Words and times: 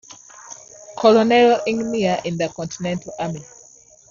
Colonel 0.97 1.61
Engineer 1.67 2.21
in 2.25 2.35
the 2.35 2.49
Continental 2.49 3.13
Army. 3.19 3.45